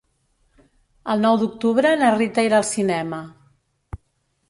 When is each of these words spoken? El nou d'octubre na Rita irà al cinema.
El 1.15 1.21
nou 1.27 1.37
d'octubre 1.43 1.93
na 2.01 2.11
Rita 2.17 2.49
irà 2.51 2.61
al 2.65 2.69
cinema. 2.73 3.25